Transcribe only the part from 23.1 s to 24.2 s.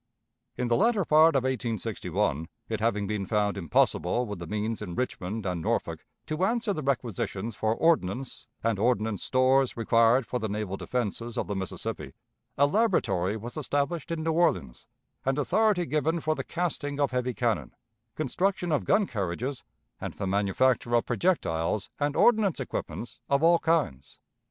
of all kinds.